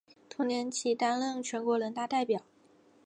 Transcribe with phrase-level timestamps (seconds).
[0.29, 2.41] 同年起担任全国人大代表。